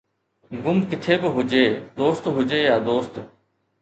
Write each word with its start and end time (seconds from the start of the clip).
غم 0.63 0.77
ڪٿي 0.89 1.15
به 1.21 1.29
هجي، 1.35 1.65
دوست 1.97 2.23
هجي 2.35 2.59
يا 2.69 2.75
دوست 2.87 3.13